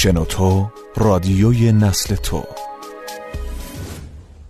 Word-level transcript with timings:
شنوتو 0.00 0.66
رادیوی 0.96 1.72
نسل 1.72 2.14
تو. 2.14 2.42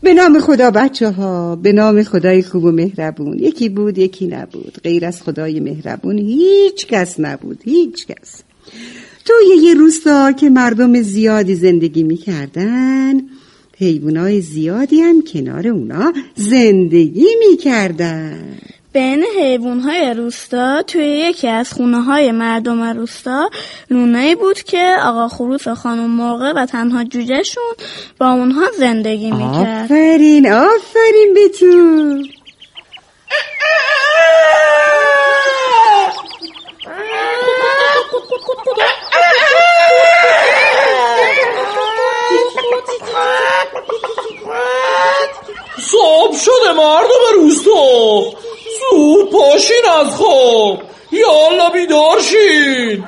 به 0.03 0.15
نام 0.15 0.41
خدا 0.41 0.71
بچه 0.71 1.11
ها 1.11 1.57
به 1.57 1.73
نام 1.73 2.03
خدای 2.03 2.43
خوب 2.43 2.65
و 2.65 2.71
مهربون. 2.71 3.39
یکی 3.39 3.69
بود 3.69 3.99
یکی 3.99 4.27
نبود. 4.27 4.79
غیر 4.85 5.07
از 5.07 5.23
خدای 5.23 5.61
مهربون 5.61 6.19
هیچ 6.19 6.87
کس 6.87 7.21
نبود 7.21 7.61
هیچ 7.65 8.07
کس. 8.07 8.43
توی 9.25 9.57
یه 9.63 9.75
روستا 9.75 10.33
که 10.33 10.51
مردم 10.51 11.03
زیادی 11.03 11.55
زندگی 11.55 12.03
می‌کردن 12.03 13.21
حیوانای 13.79 14.41
زیادی 14.41 15.01
هم 15.01 15.23
کنار 15.23 15.69
اونا 15.69 16.13
زندگی 16.37 17.27
می‌کردن. 17.49 18.59
بین 18.93 19.25
حیوان 19.39 19.81
های 19.81 20.15
روستا 20.15 20.83
توی 20.83 21.05
یکی 21.05 21.49
از 21.49 21.73
خونه 21.73 22.03
های 22.03 22.33
مردم 22.33 22.83
روستا 22.83 23.51
لونایی 23.91 24.35
بود 24.35 24.63
که 24.63 24.97
آقا 25.03 25.29
خروس 25.29 25.67
و 25.67 25.75
خانم 25.75 26.11
مرغه 26.11 26.53
و 26.53 26.67
تنها 26.67 27.05
جوجهشون 27.05 27.73
با 28.19 28.31
اونها 28.31 28.65
زندگی 28.79 29.31
می‌کرد. 29.31 29.85
آفرین 29.85 30.53
آفرین 30.53 31.35
به 31.35 31.49
تو 31.49 32.23
صبح 45.91 46.37
شده 46.37 46.73
مردم 46.73 47.35
روستا 47.35 48.39
زود 48.81 49.31
پاشین 49.31 49.83
از 50.01 50.07
خواب 50.07 50.83
یالا 51.13 51.69
بیدار 51.69 52.21
شین 52.21 53.05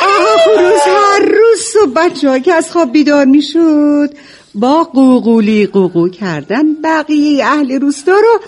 آقا 0.00 0.36
خروس 0.44 0.86
هر 0.86 1.18
روز 1.18 1.60
صبح 1.72 1.93
بچه 2.04 2.28
ها 2.28 2.38
که 2.38 2.52
از 2.52 2.72
خواب 2.72 2.92
بیدار 2.92 3.24
می‌شد 3.24 4.10
با 4.54 4.84
قوقولی 4.84 5.66
قوقو 5.66 6.08
کردن 6.08 6.82
بقیه 6.84 7.44
اهل 7.44 7.80
روستا 7.80 8.12
رو 8.12 8.40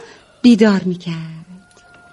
بیدار 0.43 0.81
می‌کرد 0.85 1.17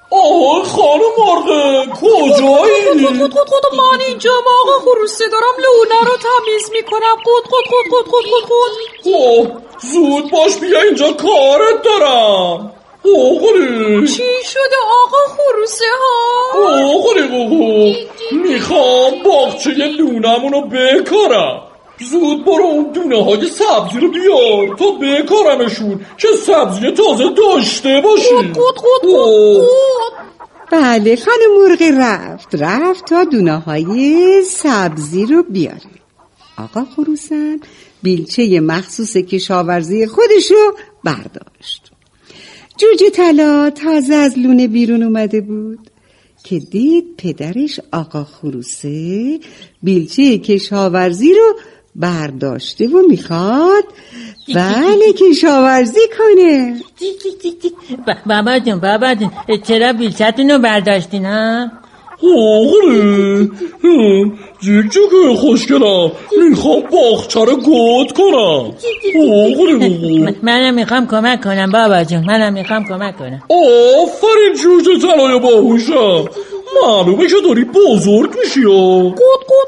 آه 0.10 0.64
خانم 0.64 1.02
مرغه 1.18 1.92
کجایی؟ 1.94 3.06
خود 3.18 3.34
خود 3.34 3.48
خود 3.48 3.80
من 3.80 4.02
اینجا 4.08 4.32
آقا 4.62 4.92
خروسه 4.92 5.24
دارم 5.32 5.56
لونه 5.58 6.00
رو 6.02 6.18
تمیز 6.18 6.72
می‌کنم 6.72 7.16
خود 7.24 7.44
خود 7.44 7.66
خود 7.70 8.06
خود 8.06 8.26
خود 8.26 8.44
خود 8.44 8.72
خود 9.04 9.64
زود 9.92 10.32
باش 10.32 10.58
بیا 10.58 10.82
اینجا 10.82 11.12
کارت 11.12 11.84
دارم. 11.84 12.74
اوغلی 13.04 14.08
چی 14.08 14.24
شده 14.44 14.78
آقا 15.04 15.18
خروسه 15.38 15.86
ها؟ 16.02 16.80
اوغلی 16.80 17.28
قوقو 17.28 17.94
می‌خوام 18.32 19.24
باغچه 19.26 19.72
لونمونو 19.72 20.62
بکارم. 20.62 21.62
زود 22.10 22.46
برو 22.46 22.64
اون 22.64 22.92
دونه 22.92 23.24
های 23.24 23.48
سبزی 23.48 24.00
رو 24.00 24.12
بیار 24.12 24.78
تا 24.78 24.92
بکارمشون 24.92 26.00
که 26.18 26.28
سبزی 26.46 26.92
تازه 26.92 27.24
داشته 27.38 28.02
باشی. 28.02 28.36
خود 28.36 28.78
خود 28.78 29.02
خود 29.02 29.68
بله 30.72 31.16
خانم 31.16 31.70
مرغ 31.70 31.82
رفت 32.00 32.56
رفت 32.56 33.06
تا 33.06 33.24
دونه 33.24 33.60
های 33.60 34.42
سبزی 34.46 35.26
رو 35.26 35.44
بیاره. 35.44 35.80
آقا 36.58 36.86
خروسم 36.96 37.60
بیلچه 38.04 38.60
مخصوص 38.60 39.18
کشاورزی 39.18 40.08
خودش 40.08 40.52
رو 40.52 40.76
برداشت. 41.04 41.92
جوجه 42.78 43.10
طلا 43.10 43.70
تازه 43.70 44.16
از 44.16 44.40
لونه 44.40 44.68
بیرون 44.68 45.04
اومده 45.04 45.42
بود. 45.42 45.93
که 46.44 46.60
دید 46.60 47.06
پدرش 47.18 47.80
آقا 47.92 48.24
خروسه 48.24 49.40
بیلچه 49.84 50.38
کشاورزی 50.38 51.34
رو 51.34 51.56
برداشته 51.96 52.88
و 52.88 53.02
می‌خواد 53.10 53.84
بله 54.56 55.14
کشاورزی 55.14 56.00
کنه 56.18 56.82
بابا 58.26 58.60
جون 58.60 58.80
بابا 58.80 59.16
جون 59.16 59.32
چرا 59.64 59.94
بیلچتون 59.94 60.52
رو 60.52 60.60
برداشتین 60.60 61.26
ها؟ 61.26 61.83
اوغلی 62.22 63.52
جیک 64.62 64.92
جیک 64.92 65.38
خوشگلم 65.38 66.12
می‌خوام 66.50 66.84
باغچه 66.92 67.40
رو 67.46 67.56
گود 67.56 68.12
کنم. 68.12 68.74
م- 70.26 70.36
منم 70.42 70.74
می‌خوام 70.74 71.08
کمک 71.08 71.44
کنم 71.44 71.72
بابا 71.72 72.04
جون. 72.04 72.24
منم 72.28 72.54
می‌خوام 72.54 72.86
کمک 72.86 73.18
کنم. 73.20 73.44
آفرین 73.50 74.54
جوجه 74.64 75.00
طلای 75.08 75.40
باهوشم. 75.40 76.26
معلومه 76.84 77.28
که 77.28 77.36
داری 77.48 77.64
بزرگ 77.66 78.30
میشی 78.44 78.64
ها. 78.64 79.14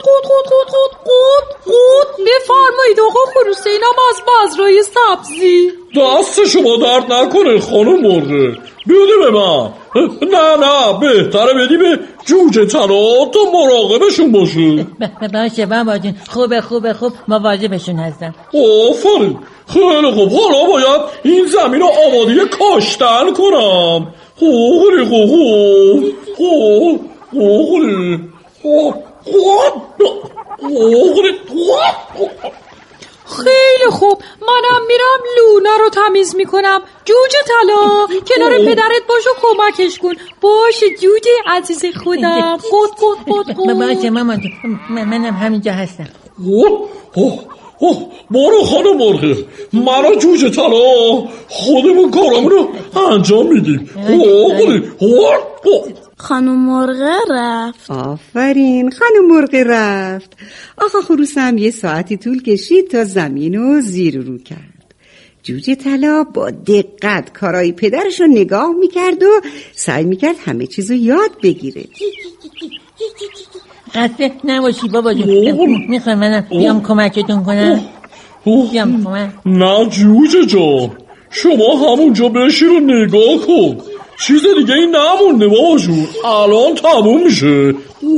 قود 0.06 0.24
قود 0.24 0.46
قود 0.52 0.68
قود 0.72 0.92
قود 1.06 1.46
قود 1.66 2.26
بفرمایید 2.28 3.00
آقا 3.00 3.20
خروسینم 3.34 3.96
از 4.10 4.22
مزرعه 4.28 4.82
سبزی. 4.82 5.72
دست 5.98 6.46
شما 6.46 6.78
درد 6.78 7.14
نکنه 7.14 7.60
خانم 7.60 8.02
مرغه 8.02 8.58
بده 8.88 9.18
به 9.22 9.32
من. 9.32 9.70
نه 10.22 10.56
نه 10.58 11.00
بهتره 11.00 11.54
بدی 11.54 11.78
به 11.78 12.00
جوجه 12.26 12.66
ترا 12.66 13.32
تا 13.34 13.40
مراقبشون 13.54 14.32
باشه. 14.32 14.86
باشه 15.34 15.66
من 15.66 15.84
باشه 15.84 16.16
خوبه 16.30 16.62
خوبه 16.62 16.94
خوب. 16.94 17.14
مواظبشون 17.28 17.96
هستم. 17.96 18.36
آفرین. 18.90 19.40
خیلی 19.68 20.12
خوب. 20.12 20.32
حالا 20.32 20.72
باید 20.72 21.02
این 21.24 21.46
زمین 21.46 21.82
رو 21.82 21.88
آماده 22.08 22.46
کاشتن 22.46 23.34
کنم. 23.34 24.14
خوب 24.36 25.04
خوب 25.10 25.26
خوب. 25.28 26.14
می‌کنم. 36.46 36.82
جوجه 37.06 37.38
طلا. 37.48 38.08
کنار 38.28 38.58
پدرت 38.58 39.04
باش 39.10 39.24
و 39.28 39.30
کمکش 39.42 40.00
کن. 40.00 40.14
باشه 40.42 40.86
جوجه 41.02 41.32
عزیز 41.48 41.86
خودم. 42.04 42.58
خود 42.58 42.90
خود 42.90 43.18
خود 43.18 43.54
خود 43.56 43.78
باشه 43.78 44.10
مامان 44.10 44.42
منم 44.90 45.34
همینجا 45.34 45.72
هستم. 45.72 46.08
اوه 46.46 48.10
برو 48.32 48.64
خانم 48.64 48.98
مرغه. 48.98 49.38
من 49.74 50.06
و 50.06 50.16
جوجه 50.16 50.50
طلا. 50.50 51.28
خودمون 51.48 52.12
کارمون 52.12 52.52
رو 52.52 52.70
انجام 53.12 53.54
میدیم. 53.54 53.90
خانم 56.18 56.60
مرغه 56.66 57.18
رفت. 57.30 57.92
آفرین 57.92 58.92
خانم 58.92 59.28
مرغ 59.28 59.56
رفت. 59.66 60.38
آقا 60.78 61.02
خروس 61.02 61.38
هم 61.38 61.58
یه 61.58 61.72
ساعتی 61.72 62.18
طول 62.18 62.44
کشید 62.44 62.88
تا 62.92 63.04
زمین 63.04 63.54
رو 63.54 63.82
زیر 63.82 64.22
رو 64.22 64.38
کرد. 64.38 64.75
جوجه 65.46 65.76
طلا 65.76 66.24
با 66.34 66.50
دقت 66.50 67.34
کارای 67.34 67.72
پدرش 67.72 68.20
رو 68.22 68.28
نگاه 68.28 68.74
می‌کرد 68.80 69.24
و 69.24 69.42
سعی 69.74 70.04
می‌کرد 70.04 70.36
همه 70.46 70.68
چیز 70.68 70.92
رو 70.92 70.98
یاد 70.98 71.32
بگیره. 71.44 71.84
قصد 73.96 74.32
نباشی 74.44 74.88
بابا 74.88 75.14
جون. 75.14 75.86
می‌خوای 75.90 76.16
منم 76.16 76.46
بیام 76.50 76.84
کمکتون 76.84 77.44
کنم. 77.44 77.82
بیام 78.46 79.04
کمک. 79.04 79.30
نه 79.46 79.90
جوجه 79.90 80.46
جان 80.46 80.92
شما 81.30 81.76
همونجا 81.76 82.30
بشین 82.30 82.70
و 82.70 82.80
نگاه 82.80 83.48
کن. 83.48 83.78
چیز 84.28 84.42
دیگه 84.58 84.74
این 84.74 84.96
نمونده 84.96 85.48
بابا 85.48 85.78
جون. 85.78 86.08
الان 86.26 86.76
تموم 86.76 87.24
میشه. 87.24 87.74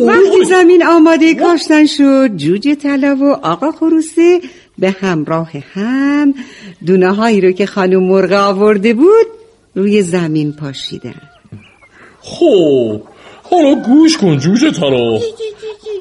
وقتی 0.05 0.45
زمین 0.49 0.85
آماده 0.85 1.35
کاشتن 1.35 1.85
شد. 1.85 2.35
جوجه 2.35 2.75
طلا 2.75 3.17
و 3.21 3.45
آقا 3.45 3.71
خروسه 3.71 4.41
به 4.79 4.91
همراه 4.91 5.51
هم 5.73 6.33
دونه 6.85 7.13
هایی 7.13 7.41
رو 7.41 7.51
که 7.51 7.65
خانم 7.65 8.03
مرغ 8.03 8.31
آورده 8.31 8.93
بود 8.93 9.27
روی 9.75 10.01
زمین 10.01 10.53
پاشیدن 10.53 11.21
خب 12.21 13.01
حالا 13.51 13.75
گوش 13.75 14.17
کن 14.17 14.39
جوجه 14.39 14.71
طلا 14.71 15.19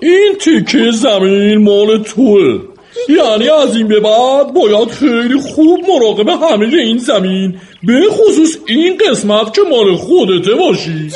این 0.03 0.35
تیکه 0.41 0.91
زمین 0.91 1.63
مال 1.63 2.03
توه. 2.03 2.61
یعنی 3.09 3.49
از 3.49 3.77
این 3.77 3.89
به 3.89 4.01
بعد 4.01 4.55
باید 4.55 4.89
خیلی 4.89 5.41
خوب 5.41 5.81
مراقب 5.89 6.29
همه 6.29 6.77
این 6.77 6.99
زمین 6.99 7.55
به 7.83 8.01
خصوص 8.11 8.57
این 8.67 8.99
قسمت 9.11 9.55
که 9.55 9.61
مال 9.71 9.97
خودته 9.97 10.55
باشی. 10.55 11.11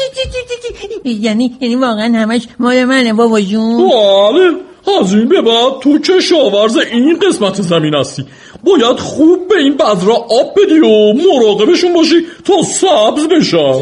یعنی 1.05 1.57
یعنی 1.61 1.77
واقعا 1.77 2.13
همش 2.15 2.47
مال 2.59 2.85
منه 2.85 3.13
بابا 3.13 3.41
جون. 3.41 3.89
بله. 3.89 4.70
از 5.01 5.15
این 5.15 5.29
به 5.29 5.43
بعد 5.43 5.79
تو 5.81 5.99
کشاورز 5.99 6.77
این 6.77 7.19
قسمت 7.19 7.63
زمین 7.63 7.95
هستی. 7.95 8.25
باید 8.65 8.97
خوب 8.97 9.49
به 9.49 9.57
این 9.57 9.77
بذرا 9.77 10.15
آب 10.15 10.55
بدی 10.57 10.79
و 10.79 11.13
مراقبشون 11.13 11.93
باشی 11.93 12.27
تا 12.45 12.63
سبز 12.63 13.29
بشن. 13.29 13.81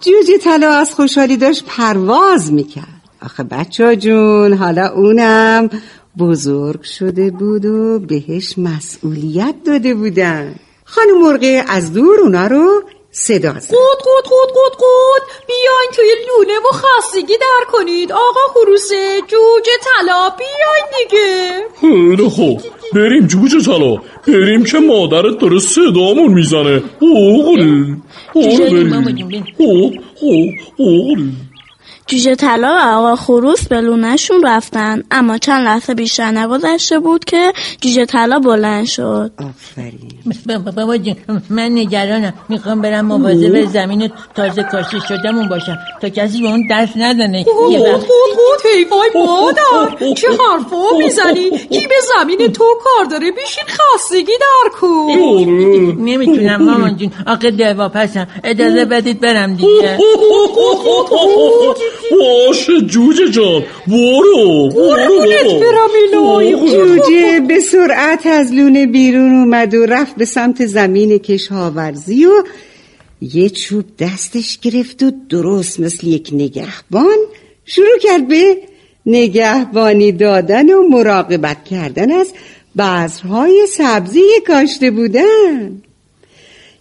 جوجه 0.00 0.38
طلا 0.42 0.70
از 0.70 0.94
خوشحالی 0.94 1.36
داشت 1.36 1.64
پرواز 1.66 2.52
می‌کرد. 2.52 3.02
آخه 3.24 3.42
بچه 3.42 3.96
جون 3.96 4.52
حالا 4.52 4.88
اونم 4.88 5.70
بزرگ 6.18 6.82
شده 6.82 7.30
بود 7.30 7.64
و 7.66 7.98
بهش 7.98 8.58
مسئولیت 8.58 9.54
داده 9.66 9.94
بودن. 9.94 10.54
خانم 10.84 11.22
مرغه 11.22 11.64
از 11.68 11.92
دور 11.92 12.20
اونا 12.20 12.46
رو 12.46 12.82
صدا 13.14 13.58
زد 13.58 13.70
قود 13.74 13.98
قود 14.04 14.24
قود 14.24 14.52
قود 14.54 14.72
قود 14.78 15.22
بیاین 15.46 15.90
توی 15.94 16.10
لونه 16.28 16.58
و 16.58 16.72
خستگی 16.72 17.36
در 17.36 17.64
کنید. 17.72 18.12
آقا 18.12 18.40
خروسه 18.54 19.20
جوجه 19.20 19.72
طلا 19.84 20.30
بیاین 20.38 20.86
دیگه. 20.98 21.60
خیلی 21.80 22.28
خوب. 22.28 22.60
بریم 22.94 23.26
جوجه 23.26 23.60
طلا. 23.60 23.96
بریم 24.26 24.64
که 24.64 24.78
مادرت 24.78 25.38
داره 25.38 25.58
صدامون 25.58 26.32
می‌زنه. 26.32 26.82
اوغلی 27.00 27.96
جوجه 28.34 28.64
بریم. 28.64 28.88
ماما 28.88 29.10
جون، 29.10 29.44
جوجه 32.06 32.34
طلا 32.34 32.68
و 32.68 32.98
آقا 32.98 33.16
خروس 33.16 33.68
به 33.68 33.80
لونهشون 33.80 34.46
رفتن. 34.46 35.02
اما 35.10 35.38
چند 35.38 35.66
لحظه 35.66 35.94
بیشتر 35.94 36.30
نگذشته 36.30 36.98
بود 36.98 37.24
که 37.24 37.52
جوجه 37.80 38.04
طلا 38.04 38.38
بلند 38.38 38.86
شد. 38.86 39.32
آفرین. 39.38 40.12
بابا 40.76 40.96
من 41.50 41.72
نگرانم. 41.72 42.34
می‌خوام 42.48 42.80
برم 42.80 43.06
مواظب 43.06 43.64
زمین 43.64 44.10
تازه 44.34 44.62
کاشته 44.62 44.98
شدهمون 45.08 45.48
باشم. 45.48 45.78
تا 46.02 46.08
کسی 46.08 46.42
به 46.42 46.48
اون 46.48 46.66
دست 46.70 46.96
نزنه. 46.96 47.44
یه 47.70 47.80
وقت. 47.80 48.06
حیفای 48.76 49.10
مادر. 49.14 50.14
چه 50.14 50.28
حرفا 50.28 50.98
می‌زنی؟ 50.98 51.50
کی 51.50 51.86
به 51.86 51.94
زمین 52.18 52.52
تو 52.52 52.64
کار 52.84 53.04
داره؟ 53.04 53.30
بیشین 53.30 53.64
خستگی 53.68 54.32
در 54.40 54.80
کن. 54.80 55.06
نمی‌تونم 56.04 56.64
مامان 56.64 56.96
جون. 56.96 57.12
آقا 57.26 57.50
دوا 57.50 57.88
پسم 57.88 58.26
اجازه 58.44 58.84
بدید 58.84 59.20
برم 59.20 59.54
دیگه. 59.54 59.98
باشه 62.10 62.80
جوجه 62.80 63.30
جان. 63.30 63.64
برو 63.86 64.68
برو 64.68 65.22
الهی 66.12 66.70
جوجه 66.70 67.40
به 67.48 67.60
سرعت 67.60 68.26
از 68.26 68.52
لونه 68.52 68.86
بیرون 68.86 69.34
اومد 69.34 69.74
و 69.74 69.86
رفت 69.86 70.16
به 70.16 70.24
سمت 70.24 70.66
زمین 70.66 71.18
کشاورزی 71.18 72.26
و 72.26 72.42
یه 73.20 73.48
چوب 73.48 73.84
دستش 73.98 74.58
گرفت 74.58 75.02
و 75.02 75.12
درست 75.28 75.80
مثل 75.80 76.06
یک 76.06 76.30
نگهبان 76.32 77.16
شروع 77.64 77.98
کرد 78.02 78.28
به 78.28 78.56
نگهبانی 79.06 80.12
دادن 80.12 80.70
و 80.70 80.88
مراقبت 80.88 81.64
کردن 81.64 82.12
از 82.12 82.32
بذرهای 82.78 83.66
سبزی 83.66 84.20
کاشته 84.46 84.90
بودن. 84.90 85.82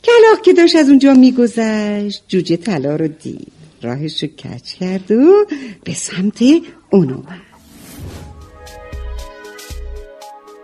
کلاق 0.03 0.41
که 0.43 0.53
داشت 0.53 0.75
از 0.75 0.89
اونجا 0.89 1.13
میگذشت 1.13 2.23
جوجه 2.27 2.57
طلا 2.57 2.95
رو 2.95 3.07
دید. 3.07 3.50
راهش 3.83 4.23
رو 4.23 4.29
کچ 4.29 4.73
کرد 4.73 5.11
و 5.11 5.45
به 5.83 5.93
سمت 5.93 6.41
اون 6.89 7.13
اومد. 7.13 7.41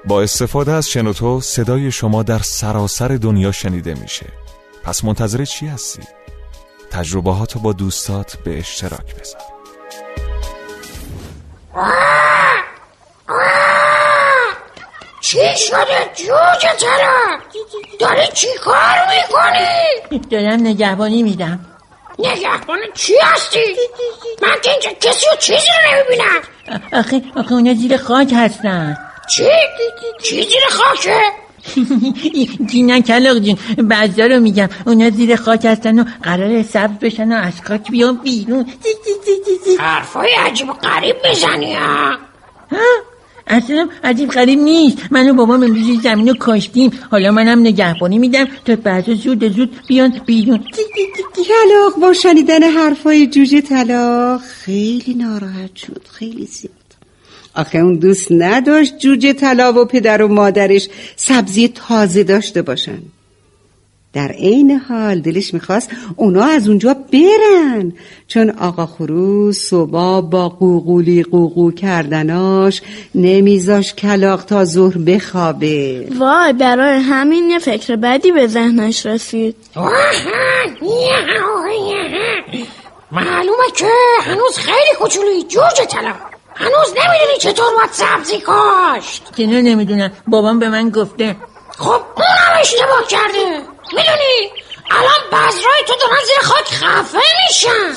با 0.06 0.22
استفاده 0.22 0.72
از 0.72 0.90
شنوتو 0.90 1.42
صدای 1.42 1.92
شما 1.92 2.24
در 2.24 2.40
سراسر 2.40 3.08
دنیا 3.08 3.52
شنیده 3.52 3.94
میشه. 3.94 4.26
پس 4.84 5.04
منتظر 5.04 5.46
چی 5.46 5.68
هستی؟ 5.68 6.02
تجربه 6.92 7.32
هاتو 7.32 7.60
با 7.60 7.74
دوستات 7.74 8.38
به 8.44 8.60
اشتراک 8.60 9.16
بذار. 9.20 9.42
چی 15.22 15.38
شده؟ 15.58 16.12
جوجه 16.16 16.76
طلا 16.80 17.40
داری 18.00 18.28
چی 18.34 18.48
کار 18.64 18.98
می‌کنی؟ 19.10 20.20
دارم 20.30 20.60
نگهبانی 20.60 21.24
میدم. 21.24 21.77
نگهبان 22.20 22.80
چی 22.94 23.14
هستی؟ 23.24 23.60
من 24.42 24.62
که 24.64 24.72
اینجا 24.72 24.90
کسی 25.02 25.26
و 25.34 25.36
چیزی 25.36 25.68
رو 25.68 25.98
نمی‌بینم 25.98 26.42
آخه 26.94 27.22
آخه 27.36 27.54
اونا 27.54 27.74
زیر 27.74 27.98
خاک 27.98 28.34
هستن 28.36 28.98
چی؟ 29.30 29.44
چی 30.24 30.44
زیر 30.44 30.62
خاکه؟ 30.70 31.20
کی 32.72 32.84
نه 32.84 33.02
کلاق 33.02 33.38
جون 33.38 33.58
بعضا 33.78 34.26
رو 34.26 34.40
میگم 34.40 34.70
اونا 34.86 35.10
زیر 35.10 35.36
خاک 35.36 35.66
هستن 35.66 36.00
و 36.00 36.04
قرار 36.24 36.64
سبز 36.64 37.00
بشن 37.02 37.32
و 37.32 37.36
از 37.36 37.54
خاک 37.68 37.92
بیان 37.92 38.18
بیرون. 38.18 38.66
حرفای 39.80 40.32
عجیب 40.34 40.68
می‌زنی 41.26 41.74
ها 41.74 42.12
ها؟ 42.72 43.07
اصلا 43.58 43.90
عجیب 44.04 44.30
غریب 44.30 44.60
نیست. 44.60 44.98
من 45.12 45.30
و 45.30 45.34
بابام 45.34 45.64
امروز 45.64 46.02
زمین 46.02 46.28
رو 46.28 46.34
کاشتیم. 46.34 46.92
حالا 47.12 47.32
منم 47.32 47.60
نگهبانی 47.60 48.18
میدم. 48.18 48.46
تا 48.66 48.76
بعدا 48.76 49.14
زود 49.14 49.56
زود 49.56 49.76
بیان 49.88 50.22
بیرون. 50.26 50.60
کلاق 51.36 52.00
با 52.02 52.14
شنیدن 52.14 52.64
حرفای 52.64 53.28
جوجه 53.28 53.62
طلا 53.62 54.38
خیلی 54.38 55.14
ناراحت 55.14 55.76
شد. 55.76 56.02
خیلی 56.12 56.46
زیاد. 56.46 56.72
آخه 57.56 57.78
اون 57.78 57.96
دوست 57.96 58.32
نداشت 58.32 58.98
جوجه 58.98 59.34
طلا 59.34 59.82
و 59.82 59.86
پدر 59.86 60.22
و 60.22 60.28
مادرش 60.28 60.90
سبزی 61.16 61.68
تازه 61.68 62.24
داشته 62.24 62.62
باشن. 62.62 63.02
در 64.14 64.28
عین 64.28 64.72
حال 64.72 65.20
دلش 65.20 65.54
می‌خواست 65.54 65.90
اونا 66.16 66.44
از 66.46 66.68
اونجا 66.68 66.94
برن 66.94 67.94
چون 68.28 68.50
آقا 68.50 68.86
خروس 68.86 69.70
صبح 69.70 70.22
با 70.30 70.50
قوقولی 70.50 71.24
قوقو 71.24 71.72
کردناش 71.72 72.82
نمیذاش 73.16 73.94
کلاق 73.94 74.46
تا 74.46 74.66
ظهر 74.66 74.98
بخوابه. 74.98 76.08
وای 76.20 76.54
برای 76.54 77.00
همین 77.00 77.50
یه 77.50 77.60
فکر 77.60 77.96
بدی 77.96 78.32
به 78.32 78.48
ذهنش 78.48 79.06
رسید. 79.06 79.56
معلومه 83.12 83.68
که 83.76 83.86
هنوز 84.22 84.58
خیلی 84.58 84.96
کوچولی 85.00 85.44
جوجه 85.44 85.86
طلا. 85.86 86.14
هنوز 86.56 86.90
نمی‌دونی 86.90 87.38
چطور 87.40 87.66
باید 87.78 87.90
سبزی 87.92 88.40
کاشت. 88.40 89.32
چرا 89.38 89.46
نمی‌دونم 89.46 90.12
بابام 90.28 90.60
به 90.60 90.70
من 90.70 90.90
گفته. 90.90 91.36
خب 91.78 91.90
اونم 91.92 92.60
اشتباه 92.62 93.08
کرده. 93.10 93.77
می‌دونی؟ 93.94 94.52
الان 94.92 95.22
بذرهای 95.32 95.84
تو 95.88 95.94
دارن 96.02 96.24
زیر 96.26 96.40
خاک 96.44 96.68
خفه 96.68 97.20
میشن. 97.48 97.96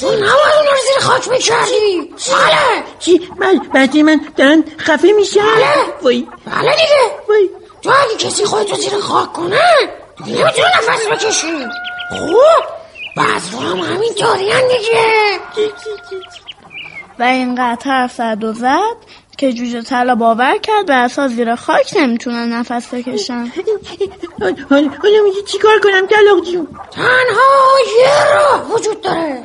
تو 0.00 0.06
نباید 0.06 0.54
اونا 0.58 0.70
رو 0.70 0.76
زیر 0.92 0.98
خاک 1.00 1.28
می‌کردی 1.28 2.00
بله. 2.00 2.84
چی؟ 2.98 3.18
بل 3.38 3.58
بچه 3.74 4.02
من 4.02 4.20
دارن 4.36 4.64
خفه 4.78 5.12
میشن. 5.12 5.40
بله. 5.40 5.74
وای. 6.02 6.26
بله 6.46 6.70
دیگه. 6.70 7.10
وای. 7.28 7.50
تو 7.82 7.90
اگه 7.90 8.16
کسی 8.16 8.44
خودتو 8.44 8.76
زیر 8.76 8.98
خاک 8.98 9.32
کنه 9.32 9.60
نمی‌تونه 10.20 10.68
نفس 10.88 11.06
بکشی. 11.06 11.66
خب 12.10 12.64
بذرها 13.16 13.60
هم 13.60 13.78
همین 13.78 14.12
دیگه. 14.12 15.40
و 17.18 17.22
اینقدر 17.22 17.90
حرف 17.90 18.12
زد 18.12 18.44
و 18.44 18.52
زد. 18.52 18.96
که 19.38 19.52
جوجه 19.52 19.82
طلا 19.82 20.14
باور 20.14 20.58
کرد 20.58 20.86
به 20.86 20.94
اساس 20.94 21.30
زیر 21.30 21.54
خاک 21.54 21.94
نمی‌تونن 21.96 22.52
نفس 22.52 22.94
بکشن. 22.94 23.52
حالا 24.70 25.22
میگی 25.24 25.42
چی 25.46 25.58
کار 25.58 25.78
کنم 25.82 26.06
کلاق 26.06 26.44
جون؟ 26.52 26.68
تنها 26.90 27.78
یه 28.00 28.34
راه 28.34 28.72
وجود 28.72 29.00
داره. 29.00 29.42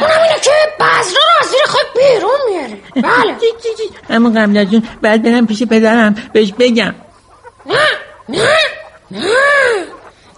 اونم 0.00 0.20
اینه 0.22 0.40
که 0.42 0.50
بذرها 0.80 1.24
رو 1.24 1.40
از 1.40 1.46
زیر 1.46 1.64
خاک 1.66 1.86
بیرون 1.96 2.38
میاره. 2.48 2.78
بله. 2.94 3.36
اما 4.10 4.30
قبل 4.30 4.56
از 4.56 4.66
اون 4.72 4.88
بعد 5.02 5.22
برم 5.22 5.46
پیش 5.46 5.62
پدرم 5.62 6.30
بهش 6.32 6.52
بگم. 6.58 6.94
نه 7.66 7.78
نه 8.28 8.56
نه. 9.10 9.36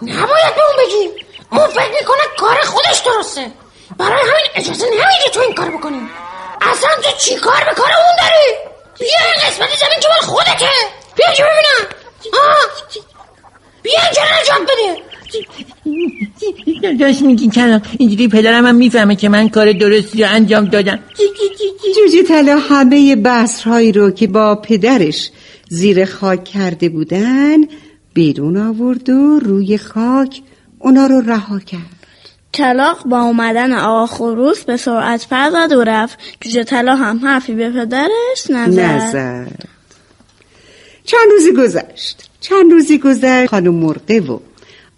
نباید 0.01 0.55
به 0.55 0.61
اون 0.67 0.85
بگیم. 0.85 1.11
اون 1.51 1.67
فکر 1.67 1.91
می‌کنه 1.99 2.23
کار 2.37 2.55
خودش 2.55 2.99
درسته. 2.99 3.51
برای 3.97 4.21
همین 4.21 4.51
اجازه 4.55 4.85
نمیدی 4.85 5.29
تو 5.33 5.39
این 5.39 5.53
کار 5.55 5.69
بکنی. 5.69 6.09
اصلا 6.61 6.89
تو 7.03 7.17
چی 7.17 7.35
کار 7.35 7.63
به 7.69 7.73
کار 7.75 7.89
اون 7.91 8.15
داری؟ 8.19 8.74
بیا 8.99 9.19
این 9.25 9.49
قسمت 9.49 9.69
زمین 9.79 9.99
که 10.01 10.07
مال 10.07 10.35
خودته. 10.35 10.69
بیا 11.15 11.33
که 11.37 11.43
ببینم. 11.43 11.89
آه. 12.33 12.57
بیا 13.83 13.93
اینجا 14.03 14.21
رو 14.21 14.29
نجات 14.41 14.61
بده. 14.71 15.05
داشت 16.99 17.21
میگی 17.21 17.49
کلاق 17.49 17.81
اینجوری 17.99 18.27
پدرم 18.27 18.65
هم 18.65 18.75
می‌فهمه 18.75 19.15
که 19.15 19.29
من 19.29 19.49
کار 19.49 19.71
درستی 19.71 20.23
رو 20.23 20.29
انجام 20.31 20.65
دادم. 20.65 20.99
جوجه 21.95 22.23
طلا 22.27 22.57
همه 22.57 23.15
بذرهایی 23.15 23.91
رو 23.91 24.11
که 24.11 24.27
با 24.27 24.55
پدرش 24.55 25.31
زیر 25.69 26.05
خاک 26.05 26.43
کرده 26.43 26.89
بودن 26.89 27.57
بیرون 28.13 28.57
آورد 28.57 29.09
و 29.09 29.39
روی 29.39 29.77
خاک 29.77 30.41
اونا 30.79 31.07
رو 31.07 31.21
رها 31.21 31.59
کرد. 31.59 31.94
کلاق 32.55 33.03
با 33.05 33.21
اومدن 33.21 33.73
آقا 33.73 34.05
خروس 34.05 34.63
به 34.63 34.77
سرعت 34.77 35.27
پر 35.29 35.49
زد 35.49 35.73
و 35.73 35.83
رفت. 35.83 36.17
جوجه 36.41 36.63
طلا 36.63 36.95
هم 36.95 37.19
حرفی 37.25 37.53
به 37.53 37.69
پدرش 37.69 38.49
نزد. 38.49 38.79
نزد. 38.79 39.63
چند 41.03 41.31
روزی 41.31 41.53
گذشت. 41.53 42.29
چند 42.41 42.71
روزی 42.71 42.97
گذشت. 42.97 43.49
خانم 43.49 43.73
مرغه 43.73 44.19
و 44.19 44.39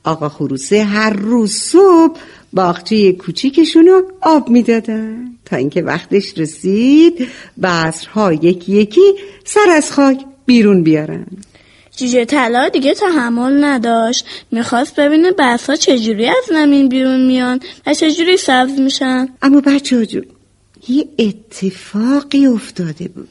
آقا 0.04 0.30
خروسه 0.30 0.84
هر 0.84 1.14
روز 1.14 1.52
صبح 1.52 2.20
باغچه 2.54 3.14
کوچیکشون 3.14 3.86
رو 3.86 4.04
آب 4.22 4.50
می‌دادن. 4.50 5.32
تا 5.46 5.56
اینکه 5.56 5.82
وقتش 5.82 6.38
رسید 6.38 7.28
بذرها 7.64 8.34
یکی 8.34 8.72
یکی 8.72 9.14
سر 9.46 9.70
از 9.70 9.92
خاک 9.92 10.20
بیرون 10.46 10.84
بیارن. 10.84 11.26
جوجه 11.98 12.26
طلا 12.26 12.70
دیگه 12.70 12.94
تحمل 12.94 13.64
نداشت. 13.64 14.26
می‌خواست 14.52 14.96
ببینه 14.96 15.32
بسها 15.32 15.76
چجوری 15.76 16.28
از 16.28 16.44
زمین 16.50 16.90
بیرون 16.90 17.26
میان 17.26 17.60
و 17.88 17.94
چجوری 17.94 18.38
سبز 18.38 18.80
میشن. 18.80 19.28
اما 19.42 19.62
بچه 19.62 20.06
جون 20.06 20.26
یه 20.88 21.08
اتفاقی 21.20 22.46
افتاده 22.46 23.08
بود. 23.08 23.30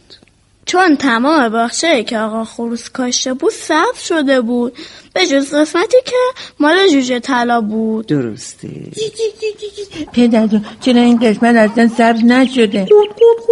چون 0.66 0.96
تمام 0.96 1.48
باغچه 1.48 2.04
که 2.04 2.18
آقا 2.18 2.44
خروس 2.44 2.88
کاشته 2.88 3.34
بود 3.34 3.52
سبز 3.52 3.98
شده 3.98 4.40
بود. 4.40 4.72
به 5.16 5.26
جز 5.26 5.54
قسمتی 5.54 5.96
که 6.04 6.16
مال 6.60 6.88
جوجه 6.88 7.18
طلا 7.20 7.60
بود. 7.60 8.06
درسته. 8.06 8.68
پدر 10.12 10.48
چرا 10.80 11.00
این 11.00 11.18
قسمت 11.18 11.56
اصلا 11.56 11.88
سبز 11.98 12.24
نشده؟ 12.24 12.86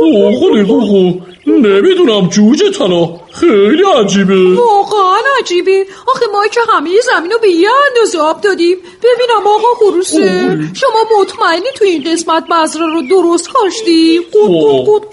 آخه 0.02 0.62
نگاه 0.62 1.14
نمی‌دونم 1.46 2.28
جوجه 2.28 2.70
طلا. 2.70 3.20
خیلی 3.32 3.82
عجیبه. 3.96 4.54
واقعا 4.54 5.18
عجیبه. 5.40 5.86
آخه 6.06 6.26
ما 6.32 6.46
که 6.46 6.60
همه 6.68 6.90
زمین 7.00 7.30
رو 7.30 7.38
به 7.42 7.48
یه 7.48 7.68
اندازه 7.90 8.18
آب 8.18 8.40
دادیم. 8.40 8.76
ببینم 8.76 9.46
آقا 9.46 9.68
خروسه 9.78 10.58
شما 10.74 11.20
مطمئنی 11.20 11.66
تو 11.74 11.84
این 11.84 12.12
قسمت 12.12 12.44
بذره 12.48 12.86
رو 12.86 13.02
درست 13.10 13.48
کاشتی 13.48 14.20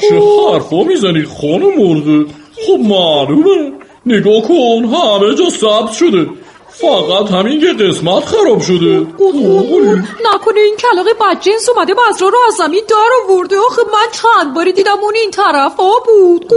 چه. 0.09 0.21
حرفا 0.51 0.83
می‌زنی 0.83 1.23
خانم 1.23 1.77
مرغه 1.77 2.25
خب 2.67 2.79
معلومه. 2.79 3.71
نگاه 4.05 4.41
کن 4.41 4.85
همه 4.85 5.35
جا 5.35 5.49
سبز 5.49 5.95
شده. 5.95 6.27
فقط 6.73 7.31
همین 7.31 7.61
یه 7.61 7.73
قسمت 7.73 8.25
خراب 8.25 8.61
شده. 8.61 8.99
نکنه 10.33 10.59
این 10.59 10.75
کلاق 10.77 11.07
بدجنس 11.21 11.69
اومده 11.69 11.93
بذره 11.93 12.29
رو 12.29 12.37
از 12.47 12.53
زمین 12.53 12.81
در 12.89 12.95
آورده. 13.23 13.57
آخه 13.57 13.81
من 13.83 14.11
چند 14.11 14.53
باری 14.53 14.73
دیدم 14.73 14.97
اون 15.01 15.15
این 15.15 15.31
طرف 15.31 15.75
ها 15.75 15.91
بود. 16.05 16.53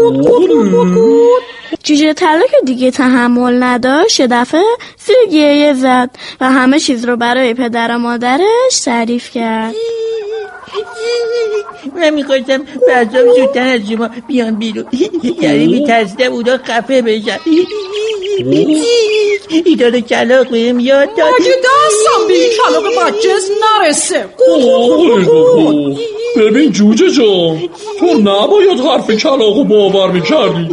جوجه 1.82 2.12
طلا 2.12 2.46
که 2.50 2.56
دیگه 2.64 2.90
تحمل 2.90 3.62
نداشت. 3.62 4.20
یه 4.20 4.26
دفعه 4.26 4.64
زیر 5.06 5.16
گریه 5.32 5.74
زد 5.74 6.10
و 6.40 6.50
همه 6.50 6.80
چیز 6.80 7.04
رو 7.04 7.16
برای 7.16 7.54
پدر 7.54 7.90
و 7.94 7.98
مادرش 7.98 8.80
تعریف 8.84 9.30
کرد. 9.30 9.74
من 11.96 12.10
می‌خواستم 12.10 12.62
بعضا 12.88 13.34
زودتر 13.36 13.66
از 13.66 13.80
شما 13.90 14.08
بیان 14.28 14.54
بیرون. 14.54 14.86
یعنی 15.40 15.66
میترسیدم 15.66 16.32
اونا 16.32 16.56
خفه 16.56 17.02
بشن. 17.02 17.38
اینا 19.48 19.88
رو 19.88 20.00
کلاق 20.00 20.48
بهم 20.48 20.80
یاد 20.80 21.16
داد 21.16 21.32
اگه 21.40 21.54
دستم 21.64 22.28
به 22.28 22.34
این 22.34 22.50
کلاق 22.66 22.84
بدجنس 22.84 23.50
نرسه؟ 23.80 24.24
ببین 26.36 26.72
جوجه 26.72 27.10
جان 27.10 27.68
تو 27.98 28.06
نباید 28.06 28.80
حرف 28.80 29.10
کلاقو 29.10 29.64
باور 29.64 30.10
می‌کردی. 30.10 30.68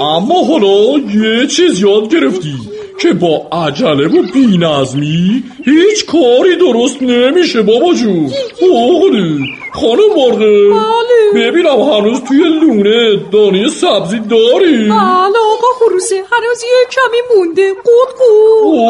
اما 0.00 0.44
حالا 0.44 0.98
یه 0.98 1.46
چیز 1.46 1.82
یاد 1.82 2.14
گرفتی. 2.14 2.54
که 3.00 3.12
با 3.12 3.46
عجله 3.52 4.08
و 4.08 4.22
بینظمی 4.34 5.42
هیچ 5.64 6.06
کاری 6.06 6.56
درست 6.56 7.02
نمیشه 7.02 7.62
بابا 7.62 7.94
جون. 7.94 8.30
آخه 8.62 9.38
خانم 9.72 10.08
مرغه 10.16 10.68
بله. 10.70 11.42
ببینم 11.50 11.80
هنوز 11.80 12.20
توی 12.28 12.38
لونه 12.60 13.16
دانه 13.32 13.68
سبزی 13.68 14.18
داری؟ 14.18 14.76
بله 14.84 15.38
آقا 15.52 15.68
خروسه 15.78 16.14
هنوز 16.14 16.62
یه 16.62 16.86
کمی 16.90 17.36
مونده. 17.36 17.72
قوت 17.72 18.18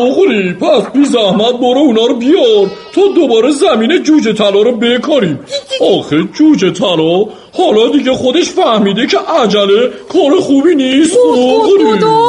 آخری 0.01 0.53
پس 0.53 0.93
بی 0.93 1.05
زحمت 1.05 1.55
برو 1.55 1.79
اونا 1.79 2.07
رو 2.07 2.15
بیار. 2.15 2.71
تا 2.95 3.03
دوباره 3.15 3.51
زمین 3.51 4.03
جوجه 4.03 4.33
طلا 4.33 4.63
رو 4.63 4.73
بکاریم 4.73 5.41
آخه 5.81 6.29
جوجه 6.39 6.71
طلا 6.71 7.25
حالا 7.53 7.89
دیگه 7.93 8.13
خودش 8.13 8.51
فهمیده 8.51 9.07
که 9.07 9.19
عجله 9.19 9.91
کار 10.13 10.41
خوبی 10.41 10.75
نیست. 10.75 11.17
آخری 11.17 11.97
خدا. 11.97 12.29